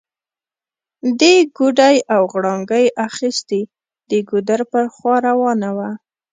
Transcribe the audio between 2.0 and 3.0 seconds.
او غړانګۍ